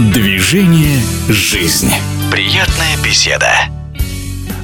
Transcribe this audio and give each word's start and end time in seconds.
Движение 0.00 0.98
«Жизнь». 1.28 1.90
Приятная 2.32 2.96
беседа. 3.04 3.50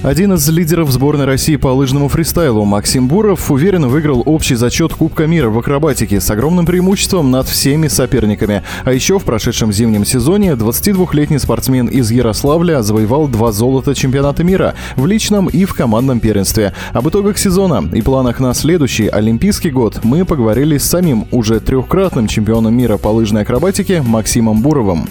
Один 0.03 0.33
из 0.33 0.49
лидеров 0.49 0.91
сборной 0.91 1.27
России 1.27 1.57
по 1.57 1.69
лыжному 1.69 2.09
фристайлу 2.09 2.65
Максим 2.65 3.07
Буров 3.07 3.51
уверенно 3.51 3.87
выиграл 3.87 4.23
общий 4.25 4.55
зачет 4.55 4.95
Кубка 4.95 5.27
мира 5.27 5.51
в 5.51 5.59
акробатике 5.59 6.23
с 6.23 6.31
огромным 6.31 6.65
преимуществом 6.65 7.31
над 7.31 7.49
всеми 7.49 7.89
соперниками. 7.89 8.63
А 8.85 8.95
еще 8.95 9.19
в 9.19 9.25
прошедшем 9.25 9.75
зимнем 9.75 10.07
сезоне 10.07 10.53
22-летний 10.53 11.39
спортсмен 11.39 11.89
из 11.89 12.11
Ярославля 12.11 12.81
завоевал 12.81 13.29
два 13.29 13.53
золота 13.53 13.95
чемпионата 13.95 14.43
мира 14.43 14.75
в 14.97 15.05
личном 15.05 15.49
и 15.49 15.67
в 15.67 15.75
командном 15.75 16.19
первенстве. 16.19 16.73
Об 16.95 17.11
итогах 17.11 17.37
сезона 17.37 17.87
и 17.93 18.01
планах 18.01 18.41
на 18.41 18.55
следующий 18.55 19.09
Олимпийский 19.09 19.71
год 19.71 20.01
мы 20.03 20.25
поговорили 20.25 20.79
с 20.79 20.87
самим 20.87 21.27
уже 21.31 21.61
трехкратным 21.61 22.27
чемпионом 22.27 22.75
мира 22.75 22.97
по 22.97 23.09
лыжной 23.09 23.43
акробатике 23.43 24.01
Максимом 24.01 24.63
Буровым. 24.63 25.07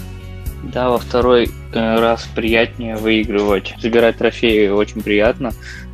Да, 0.66 0.90
во 0.90 0.98
второй 0.98 1.46
э, 1.74 2.00
раз 2.00 2.28
приятнее 2.36 2.96
выигрывать. 2.96 3.76
Забирать 3.80 4.18
трофеи 4.18 4.68
очень 4.68 5.02
приятно. 5.02 5.52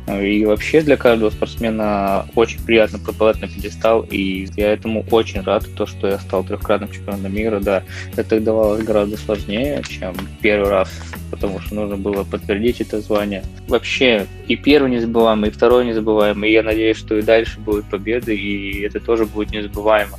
И 0.08 0.44
вообще 0.44 0.80
для 0.80 0.96
каждого 0.96 1.30
спортсмена 1.30 2.26
очень 2.34 2.60
приятно 2.64 2.98
попадать 2.98 3.40
на 3.40 3.46
пьедестал, 3.46 4.02
и 4.02 4.48
я 4.56 4.72
этому 4.72 5.04
очень 5.12 5.42
рад, 5.42 5.64
то, 5.76 5.86
что 5.86 6.08
я 6.08 6.18
стал 6.18 6.42
трехкратным 6.42 6.90
чемпионом 6.90 7.32
мира, 7.32 7.60
да, 7.60 7.84
это 8.16 8.40
давалось 8.40 8.82
гораздо 8.82 9.16
сложнее, 9.16 9.80
чем 9.88 10.14
первый 10.40 10.70
раз, 10.70 10.90
потому 11.30 11.60
что 11.60 11.76
нужно 11.76 11.96
было 11.96 12.24
подтвердить 12.24 12.80
это 12.80 13.00
звание. 13.00 13.44
Вообще, 13.68 14.26
и 14.48 14.56
первый 14.56 14.90
незабываемый, 14.90 15.50
и 15.50 15.52
второй 15.52 15.86
незабываемый, 15.86 16.50
и 16.50 16.52
я 16.52 16.64
надеюсь, 16.64 16.96
что 16.96 17.16
и 17.16 17.22
дальше 17.22 17.60
будут 17.60 17.84
победы, 17.84 18.34
и 18.34 18.80
это 18.80 18.98
тоже 18.98 19.24
будет 19.24 19.52
незабываемо. 19.52 20.18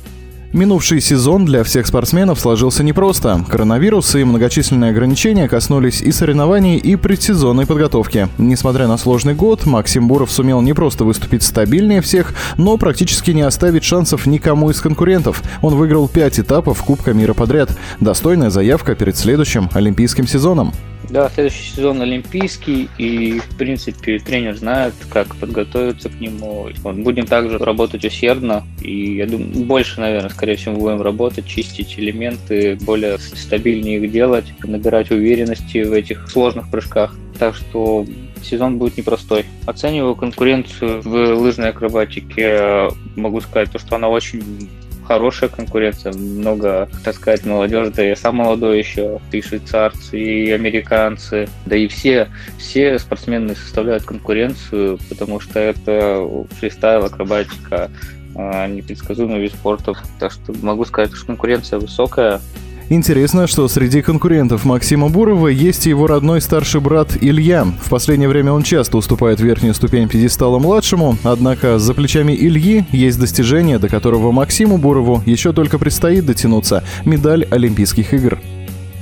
Минувший 0.54 1.00
сезон 1.00 1.44
для 1.46 1.64
всех 1.64 1.84
спортсменов 1.84 2.38
сложился 2.38 2.84
непросто. 2.84 3.44
Коронавирус 3.48 4.14
и 4.14 4.22
многочисленные 4.22 4.92
ограничения 4.92 5.48
коснулись 5.48 6.00
и 6.00 6.12
соревнований, 6.12 6.76
и 6.76 6.94
предсезонной 6.94 7.66
подготовки. 7.66 8.28
Несмотря 8.38 8.86
на 8.86 8.96
сложный 8.96 9.34
год, 9.34 9.66
Максим 9.66 10.06
Буров 10.06 10.30
сумел 10.30 10.60
не 10.60 10.72
просто 10.72 11.04
выступить 11.04 11.42
стабильнее 11.42 12.00
всех, 12.00 12.34
но 12.56 12.76
практически 12.76 13.32
не 13.32 13.42
оставить 13.42 13.82
шансов 13.82 14.26
никому 14.26 14.70
из 14.70 14.80
конкурентов. 14.80 15.42
Он 15.60 15.74
выиграл 15.74 16.06
пять 16.06 16.38
этапов 16.38 16.84
Кубка 16.84 17.14
мира 17.14 17.34
подряд. 17.34 17.76
Достойная 17.98 18.50
заявка 18.50 18.94
перед 18.94 19.16
следующим 19.16 19.68
олимпийским 19.74 20.28
сезоном. 20.28 20.72
Да, 21.10 21.28
следующий 21.28 21.70
сезон 21.70 22.00
олимпийский, 22.02 22.88
и, 22.98 23.38
в 23.38 23.56
принципе, 23.56 24.18
тренер 24.18 24.56
знает, 24.56 24.94
как 25.10 25.36
подготовиться 25.36 26.08
к 26.08 26.20
нему. 26.20 26.68
Вот, 26.78 26.96
будем 26.96 27.26
также 27.26 27.58
работать 27.58 28.04
усердно, 28.04 28.64
и, 28.80 29.16
я 29.16 29.26
думаю, 29.26 29.50
больше, 29.66 30.00
наверное, 30.00 30.30
скорее 30.30 30.56
всего, 30.56 30.74
будем 30.76 31.02
работать, 31.02 31.46
чистить 31.46 31.98
элементы, 31.98 32.76
более 32.82 33.18
стабильнее 33.18 33.98
их 33.98 34.10
делать, 34.10 34.46
набирать 34.62 35.10
уверенности 35.10 35.84
в 35.84 35.92
этих 35.92 36.28
сложных 36.30 36.70
прыжках. 36.70 37.14
Так 37.38 37.54
что 37.54 38.06
сезон 38.42 38.78
будет 38.78 38.96
непростой. 38.96 39.44
Оцениваю 39.66 40.14
конкуренцию 40.14 41.02
в 41.02 41.34
лыжной 41.34 41.70
акробатике. 41.70 42.88
Могу 43.16 43.40
сказать, 43.40 43.70
то, 43.70 43.78
что 43.78 43.96
она 43.96 44.08
очень 44.08 44.68
хорошая 45.04 45.48
конкуренция, 45.50 46.12
много, 46.12 46.88
так 47.04 47.14
сказать, 47.14 47.44
молодежи, 47.44 47.90
да 47.90 48.02
я 48.02 48.16
сам 48.16 48.36
молодой 48.36 48.78
еще, 48.78 49.20
и 49.32 49.40
швейцарцы, 49.40 50.18
и 50.18 50.50
американцы, 50.50 51.48
да 51.66 51.76
и 51.76 51.86
все, 51.88 52.28
все 52.58 52.98
спортсмены 52.98 53.54
составляют 53.54 54.04
конкуренцию, 54.04 54.98
потому 55.08 55.40
что 55.40 55.60
это 55.60 56.26
фристайл, 56.58 57.04
акробатика, 57.04 57.90
а, 58.34 58.66
непредсказуемый 58.66 59.40
вид 59.40 59.52
спорта. 59.52 59.94
Так 60.18 60.32
что 60.32 60.52
могу 60.62 60.84
сказать, 60.84 61.12
что 61.12 61.26
конкуренция 61.26 61.78
высокая, 61.78 62.40
Интересно, 62.90 63.46
что 63.46 63.66
среди 63.66 64.02
конкурентов 64.02 64.66
Максима 64.66 65.08
Бурова 65.08 65.48
есть 65.48 65.86
его 65.86 66.06
родной 66.06 66.42
старший 66.42 66.82
брат 66.82 67.16
Илья. 67.18 67.64
В 67.64 67.88
последнее 67.88 68.28
время 68.28 68.52
он 68.52 68.62
часто 68.62 68.98
уступает 68.98 69.40
верхнюю 69.40 69.74
ступень 69.74 70.06
пьедестала 70.06 70.58
младшему, 70.58 71.16
однако 71.24 71.78
за 71.78 71.94
плечами 71.94 72.32
Ильи 72.32 72.84
есть 72.92 73.18
достижение, 73.18 73.78
до 73.78 73.88
которого 73.88 74.32
Максиму 74.32 74.76
Бурову 74.76 75.22
еще 75.24 75.54
только 75.54 75.78
предстоит 75.78 76.26
дотянуться– 76.26 76.84
медаль 77.06 77.46
Олимпийских 77.50 78.12
игр. 78.12 78.38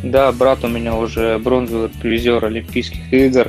Да, 0.04 0.32
брат 0.32 0.64
у 0.64 0.68
меня 0.68 0.94
уже 0.94 1.38
бронзовый 1.38 1.88
призер 1.88 2.44
Олимпийских 2.44 3.12
игр. 3.12 3.48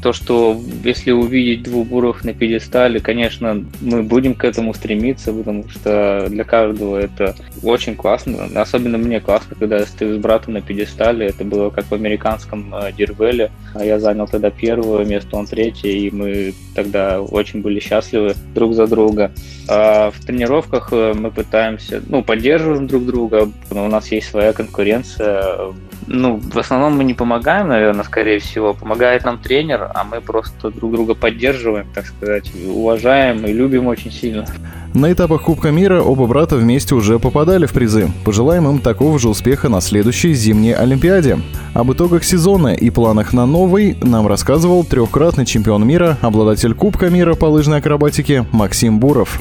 То, 0.00 0.12
что 0.12 0.58
если 0.84 1.10
увидеть 1.10 1.64
двух 1.64 1.86
буров 1.86 2.24
на 2.24 2.32
пьедестале, 2.32 3.00
конечно, 3.00 3.64
мы 3.80 4.02
будем 4.02 4.34
к 4.34 4.44
этому 4.44 4.74
стремиться, 4.74 5.32
потому 5.32 5.68
что 5.68 6.26
для 6.28 6.44
каждого 6.44 6.96
это 6.96 7.34
очень 7.62 7.96
классно. 7.96 8.48
Особенно 8.54 8.98
мне 8.98 9.20
классно, 9.20 9.56
когда 9.58 9.78
я 9.78 9.86
стою 9.86 10.16
с 10.16 10.18
братом 10.18 10.54
на 10.54 10.60
пьедестале. 10.60 11.26
Это 11.26 11.44
было 11.44 11.70
как 11.70 11.86
в 11.86 11.92
американском 11.92 12.74
э, 12.74 12.92
Дирвеле. 12.92 13.50
А 13.74 13.84
я 13.84 13.98
занял 13.98 14.26
тогда 14.26 14.50
первое 14.50 15.04
место, 15.04 15.36
он 15.36 15.46
третье, 15.46 15.90
и 15.90 16.10
мы 16.10 16.54
тогда 16.74 17.20
очень 17.20 17.60
были 17.60 17.80
счастливы 17.80 18.34
друг 18.54 18.74
за 18.74 18.86
друга. 18.86 19.32
А 19.68 20.10
в 20.10 20.24
тренировках 20.24 20.88
э, 20.92 21.14
мы 21.14 21.30
пытаемся, 21.30 22.02
ну, 22.08 22.22
поддерживаем 22.22 22.86
друг 22.86 23.06
друга. 23.06 23.48
У 23.70 23.88
нас 23.88 24.10
есть 24.12 24.28
своя 24.28 24.52
конкуренция 24.52 25.72
ну, 26.06 26.38
в 26.38 26.58
основном 26.58 26.96
мы 26.96 27.04
не 27.04 27.14
помогаем, 27.14 27.68
наверное, 27.68 28.04
скорее 28.04 28.38
всего. 28.38 28.74
Помогает 28.74 29.24
нам 29.24 29.38
тренер, 29.38 29.81
а 29.94 30.04
мы 30.04 30.20
просто 30.20 30.70
друг 30.70 30.92
друга 30.92 31.14
поддерживаем, 31.14 31.86
так 31.94 32.06
сказать, 32.06 32.50
уважаем 32.66 33.44
и 33.46 33.52
любим 33.52 33.86
очень 33.86 34.12
сильно. 34.12 34.46
На 34.94 35.10
этапах 35.10 35.42
Кубка 35.42 35.70
мира 35.70 36.02
оба 36.02 36.26
брата 36.26 36.56
вместе 36.56 36.94
уже 36.94 37.18
попадали 37.18 37.64
в 37.64 37.72
призы. 37.72 38.10
Пожелаем 38.26 38.68
им 38.68 38.78
такого 38.78 39.18
же 39.18 39.30
успеха 39.30 39.70
на 39.70 39.80
следующей 39.80 40.34
зимней 40.34 40.74
Олимпиаде. 40.74 41.38
Об 41.72 41.92
итогах 41.92 42.24
сезона 42.24 42.74
и 42.74 42.90
планах 42.90 43.32
на 43.32 43.46
новый 43.46 43.96
нам 44.02 44.26
рассказывал 44.26 44.84
трехкратный 44.84 45.46
чемпион 45.46 45.86
мира, 45.86 46.18
обладатель 46.20 46.74
Кубка 46.74 47.08
мира 47.08 47.34
по 47.34 47.46
лыжной 47.46 47.78
акробатике 47.78 48.44
Максим 48.52 49.00
Буров. 49.00 49.40